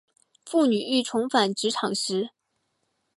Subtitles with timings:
[0.47, 2.31] 妇女欲重返职场时